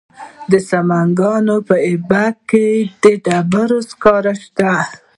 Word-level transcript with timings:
د 0.51 0.53
سمنګان 0.69 1.47
په 1.67 1.75
ایبک 1.87 2.35
کې 2.49 2.67
د 3.03 3.05
ډبرو 3.25 3.79
سکاره 3.89 4.33
شته. 4.43 4.71